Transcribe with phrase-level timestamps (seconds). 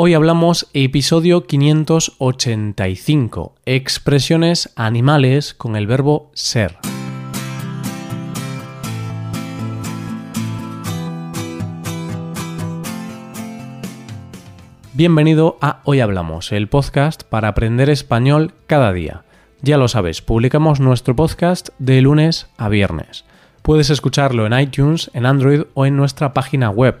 [0.00, 6.76] Hoy hablamos episodio 585, expresiones animales con el verbo ser.
[14.94, 19.24] Bienvenido a Hoy Hablamos, el podcast para aprender español cada día.
[19.62, 23.24] Ya lo sabes, publicamos nuestro podcast de lunes a viernes.
[23.62, 27.00] Puedes escucharlo en iTunes, en Android o en nuestra página web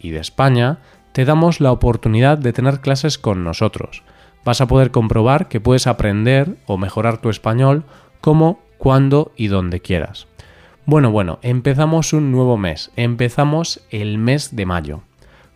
[0.00, 0.78] y de España,
[1.12, 4.02] te damos la oportunidad de tener clases con nosotros.
[4.44, 7.84] Vas a poder comprobar que puedes aprender o mejorar tu español
[8.20, 10.26] como, cuando y donde quieras.
[10.86, 15.02] Bueno, bueno, empezamos un nuevo mes, empezamos el mes de mayo.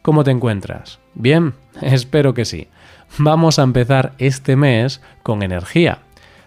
[0.03, 0.98] ¿Cómo te encuentras?
[1.14, 1.55] ¿Bien?
[1.81, 2.69] Espero que sí.
[3.19, 6.00] Vamos a empezar este mes con energía,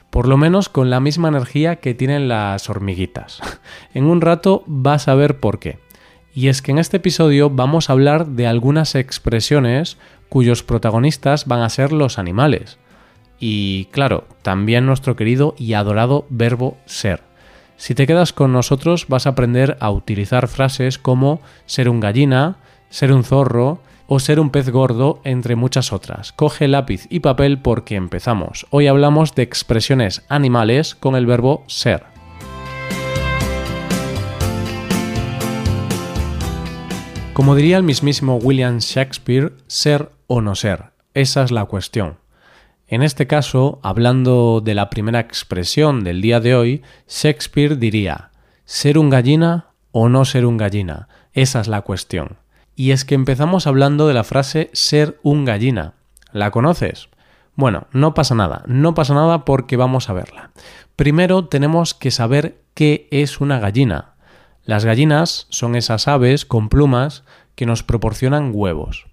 [0.09, 3.39] por lo menos con la misma energía que tienen las hormiguitas.
[3.93, 5.84] En un rato vas a ver por qué.
[6.35, 9.97] Y es que en este episodio vamos a hablar de algunas expresiones
[10.27, 12.77] cuyos protagonistas van a ser los animales.
[13.39, 17.21] Y claro, también nuestro querido y adorado verbo ser.
[17.77, 22.57] Si te quedas con nosotros vas a aprender a utilizar frases como ser un gallina,
[22.89, 26.31] ser un zorro, o ser un pez gordo, entre muchas otras.
[26.31, 28.67] Coge lápiz y papel porque empezamos.
[28.69, 32.14] Hoy hablamos de expresiones animales con el verbo ser.
[37.35, 42.15] Como diría el mismísimo William Shakespeare, ser o no ser, esa es la cuestión.
[42.87, 48.31] En este caso, hablando de la primera expresión del día de hoy, Shakespeare diría,
[48.63, 52.37] ser un gallina o no ser un gallina, esa es la cuestión.
[52.73, 55.95] Y es que empezamos hablando de la frase ser un gallina.
[56.31, 57.09] ¿La conoces?
[57.55, 60.51] Bueno, no pasa nada, no pasa nada porque vamos a verla.
[60.95, 64.14] Primero tenemos que saber qué es una gallina.
[64.65, 69.05] Las gallinas son esas aves con plumas que nos proporcionan huevos.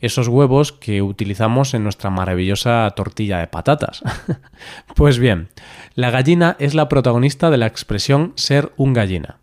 [0.00, 4.02] Esos huevos que utilizamos en nuestra maravillosa tortilla de patatas.
[4.96, 5.48] pues bien,
[5.94, 9.38] la gallina es la protagonista de la expresión ser un gallina.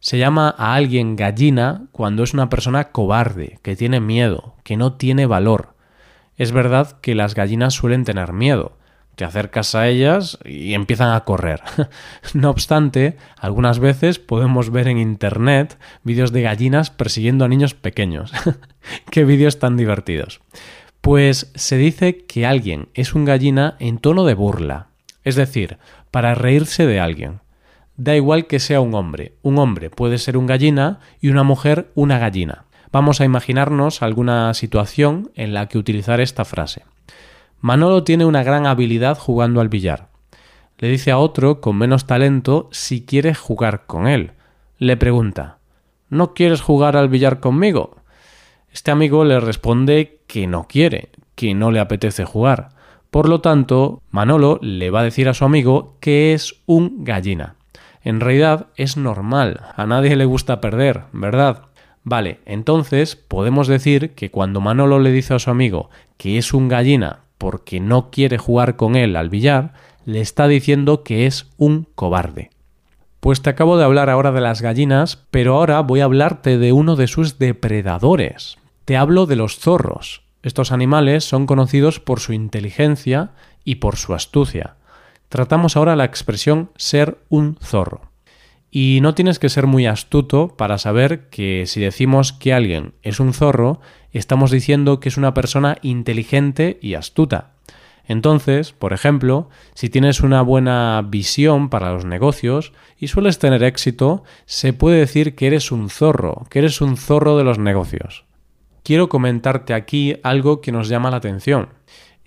[0.00, 4.94] Se llama a alguien gallina cuando es una persona cobarde, que tiene miedo, que no
[4.94, 5.74] tiene valor.
[6.36, 8.76] Es verdad que las gallinas suelen tener miedo.
[9.20, 11.60] Te acercas a ellas y empiezan a correr.
[12.32, 18.32] no obstante, algunas veces podemos ver en Internet vídeos de gallinas persiguiendo a niños pequeños.
[19.10, 20.40] ¡Qué vídeos tan divertidos!
[21.02, 24.86] Pues se dice que alguien es un gallina en tono de burla,
[25.22, 25.76] es decir,
[26.10, 27.40] para reírse de alguien
[27.98, 29.34] da igual que sea un hombre.
[29.42, 32.64] Un hombre puede ser un gallina y una mujer una gallina.
[32.90, 36.84] Vamos a imaginarnos alguna situación en la que utilizar esta frase.
[37.62, 40.08] Manolo tiene una gran habilidad jugando al billar.
[40.78, 44.32] Le dice a otro con menos talento si quiere jugar con él.
[44.78, 45.58] Le pregunta
[46.08, 47.96] ¿No quieres jugar al billar conmigo?
[48.72, 52.70] Este amigo le responde que no quiere, que no le apetece jugar.
[53.10, 57.56] Por lo tanto, Manolo le va a decir a su amigo que es un gallina.
[58.02, 61.64] En realidad es normal, a nadie le gusta perder, ¿verdad?
[62.04, 66.68] Vale, entonces podemos decir que cuando Manolo le dice a su amigo que es un
[66.68, 69.72] gallina porque no quiere jugar con él al billar,
[70.04, 72.50] le está diciendo que es un cobarde.
[73.18, 76.74] Pues te acabo de hablar ahora de las gallinas, pero ahora voy a hablarte de
[76.74, 78.58] uno de sus depredadores.
[78.84, 80.20] Te hablo de los zorros.
[80.42, 83.30] Estos animales son conocidos por su inteligencia
[83.64, 84.76] y por su astucia.
[85.30, 88.09] Tratamos ahora la expresión ser un zorro.
[88.70, 93.18] Y no tienes que ser muy astuto para saber que si decimos que alguien es
[93.18, 93.80] un zorro,
[94.12, 97.52] estamos diciendo que es una persona inteligente y astuta.
[98.06, 104.24] Entonces, por ejemplo, si tienes una buena visión para los negocios y sueles tener éxito,
[104.46, 108.24] se puede decir que eres un zorro, que eres un zorro de los negocios.
[108.82, 111.68] Quiero comentarte aquí algo que nos llama la atención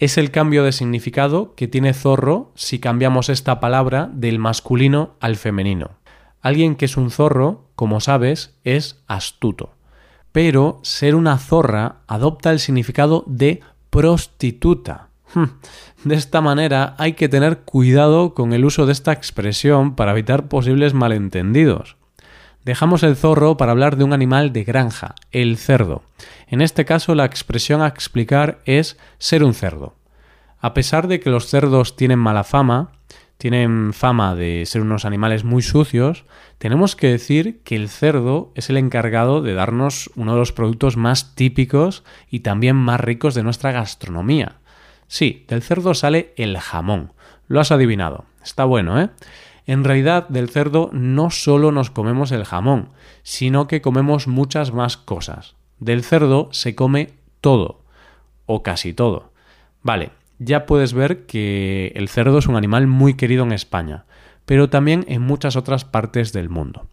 [0.04, 5.38] es el cambio de significado que tiene zorro si cambiamos esta palabra del masculino al
[5.38, 5.92] femenino.
[6.44, 9.72] Alguien que es un zorro, como sabes, es astuto.
[10.34, 15.08] Pero ser una zorra adopta el significado de prostituta.
[15.34, 15.46] Hmm.
[16.04, 20.50] De esta manera hay que tener cuidado con el uso de esta expresión para evitar
[20.50, 21.96] posibles malentendidos.
[22.66, 26.04] Dejamos el zorro para hablar de un animal de granja, el cerdo.
[26.48, 29.96] En este caso la expresión a explicar es ser un cerdo.
[30.60, 32.92] A pesar de que los cerdos tienen mala fama,
[33.44, 36.24] tienen fama de ser unos animales muy sucios,
[36.60, 40.96] tenemos que decir que el cerdo es el encargado de darnos uno de los productos
[40.96, 44.60] más típicos y también más ricos de nuestra gastronomía.
[45.08, 47.12] Sí, del cerdo sale el jamón.
[47.50, 48.24] Lo has adivinado.
[48.42, 49.10] Está bueno, ¿eh?
[49.66, 52.92] En realidad, del cerdo no solo nos comemos el jamón,
[53.24, 55.58] sino que comemos muchas más cosas.
[55.80, 57.10] Del cerdo se come
[57.42, 57.82] todo,
[58.46, 59.34] o casi todo.
[59.82, 64.06] Vale, ya puedes ver que el cerdo es un animal muy querido en España,
[64.46, 66.88] pero también en muchas otras partes del mundo.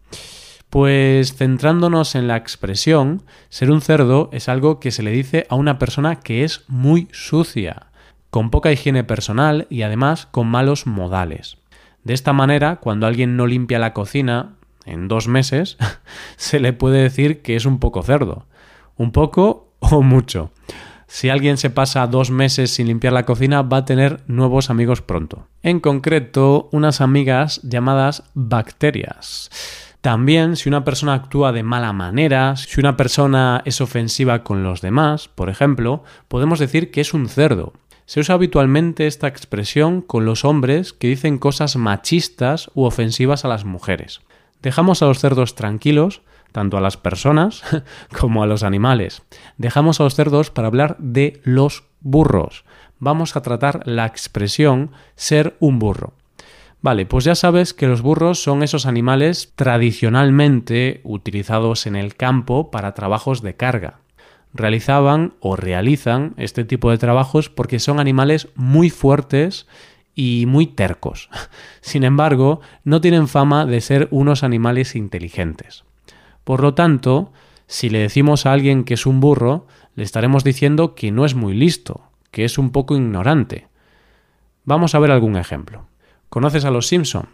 [0.69, 5.55] Pues centrándonos en la expresión, ser un cerdo es algo que se le dice a
[5.55, 7.87] una persona que es muy sucia,
[8.29, 11.57] con poca higiene personal y además con malos modales.
[12.05, 14.55] De esta manera, cuando alguien no limpia la cocina
[14.85, 15.77] en dos meses,
[16.37, 18.47] se le puede decir que es un poco cerdo.
[18.95, 20.51] Un poco o mucho.
[21.13, 25.01] Si alguien se pasa dos meses sin limpiar la cocina, va a tener nuevos amigos
[25.01, 25.45] pronto.
[25.61, 29.51] En concreto, unas amigas llamadas bacterias.
[29.99, 34.79] También, si una persona actúa de mala manera, si una persona es ofensiva con los
[34.79, 37.73] demás, por ejemplo, podemos decir que es un cerdo.
[38.05, 43.49] Se usa habitualmente esta expresión con los hombres que dicen cosas machistas u ofensivas a
[43.49, 44.21] las mujeres.
[44.61, 47.63] Dejamos a los cerdos tranquilos tanto a las personas
[48.19, 49.23] como a los animales.
[49.57, 52.65] Dejamos a los cerdos para hablar de los burros.
[52.99, 56.13] Vamos a tratar la expresión ser un burro.
[56.81, 62.71] Vale, pues ya sabes que los burros son esos animales tradicionalmente utilizados en el campo
[62.71, 63.99] para trabajos de carga.
[64.53, 69.67] Realizaban o realizan este tipo de trabajos porque son animales muy fuertes
[70.15, 71.29] y muy tercos.
[71.81, 75.83] Sin embargo, no tienen fama de ser unos animales inteligentes.
[76.51, 77.31] Por lo tanto,
[77.65, 81.33] si le decimos a alguien que es un burro, le estaremos diciendo que no es
[81.33, 83.69] muy listo, que es un poco ignorante.
[84.65, 85.85] Vamos a ver algún ejemplo.
[86.27, 87.29] ¿Conoces a los Simpson?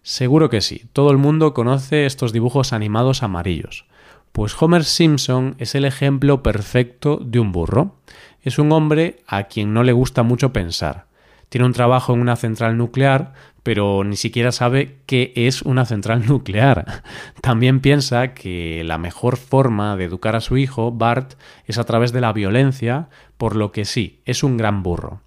[0.00, 3.84] Seguro que sí, todo el mundo conoce estos dibujos animados amarillos.
[4.32, 7.96] Pues Homer Simpson es el ejemplo perfecto de un burro.
[8.40, 11.11] Es un hombre a quien no le gusta mucho pensar.
[11.52, 16.24] Tiene un trabajo en una central nuclear, pero ni siquiera sabe qué es una central
[16.26, 17.02] nuclear.
[17.42, 21.34] También piensa que la mejor forma de educar a su hijo, Bart,
[21.66, 25.20] es a través de la violencia, por lo que sí, es un gran burro.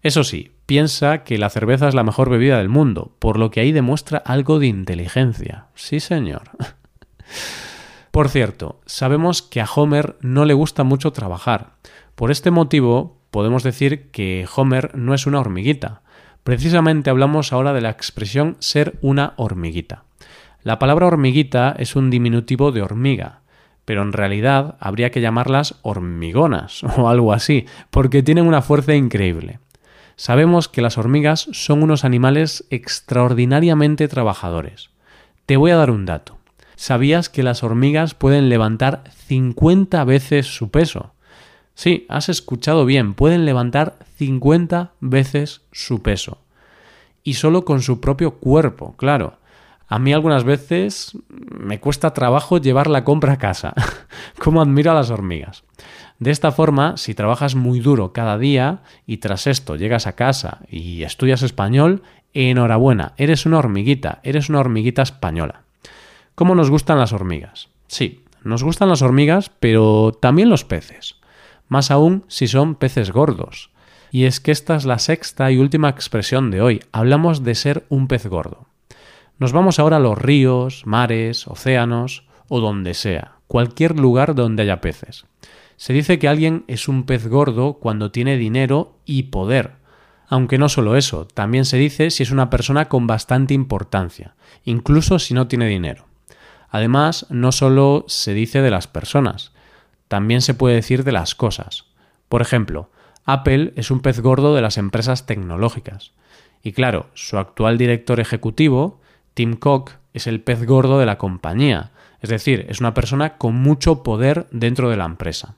[0.00, 3.60] Eso sí, piensa que la cerveza es la mejor bebida del mundo, por lo que
[3.60, 5.66] ahí demuestra algo de inteligencia.
[5.74, 6.52] Sí, señor.
[8.12, 11.72] Por cierto, sabemos que a Homer no le gusta mucho trabajar.
[12.14, 16.00] Por este motivo, podemos decir que Homer no es una hormiguita,
[16.46, 20.04] Precisamente hablamos ahora de la expresión ser una hormiguita.
[20.62, 23.40] La palabra hormiguita es un diminutivo de hormiga,
[23.84, 29.58] pero en realidad habría que llamarlas hormigonas o algo así, porque tienen una fuerza increíble.
[30.14, 34.90] Sabemos que las hormigas son unos animales extraordinariamente trabajadores.
[35.46, 36.38] Te voy a dar un dato.
[36.76, 41.15] ¿Sabías que las hormigas pueden levantar 50 veces su peso?
[41.76, 46.38] Sí, has escuchado bien, pueden levantar 50 veces su peso.
[47.22, 49.34] Y solo con su propio cuerpo, claro.
[49.86, 53.74] A mí algunas veces me cuesta trabajo llevar la compra a casa.
[54.38, 55.64] Como admiro a las hormigas.
[56.18, 60.60] De esta forma, si trabajas muy duro cada día y tras esto llegas a casa
[60.70, 65.60] y estudias español, enhorabuena, eres una hormiguita, eres una hormiguita española.
[66.34, 67.68] ¿Cómo nos gustan las hormigas?
[67.86, 71.15] Sí, nos gustan las hormigas, pero también los peces
[71.68, 73.70] más aún si son peces gordos.
[74.10, 76.80] Y es que esta es la sexta y última expresión de hoy.
[76.92, 78.66] Hablamos de ser un pez gordo.
[79.38, 84.80] Nos vamos ahora a los ríos, mares, océanos o donde sea, cualquier lugar donde haya
[84.80, 85.26] peces.
[85.76, 89.72] Se dice que alguien es un pez gordo cuando tiene dinero y poder.
[90.28, 95.18] Aunque no solo eso, también se dice si es una persona con bastante importancia, incluso
[95.18, 96.06] si no tiene dinero.
[96.70, 99.52] Además, no solo se dice de las personas,
[100.08, 101.84] también se puede decir de las cosas.
[102.28, 102.90] Por ejemplo,
[103.24, 106.12] Apple es un pez gordo de las empresas tecnológicas.
[106.62, 109.00] Y claro, su actual director ejecutivo,
[109.34, 113.54] Tim Cook, es el pez gordo de la compañía, es decir, es una persona con
[113.54, 115.54] mucho poder dentro de la empresa.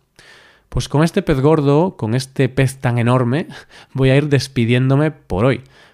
[0.68, 3.48] Pues con este pez gordo, con este pez tan enorme,
[3.94, 5.62] voy a ir despidiéndome por hoy.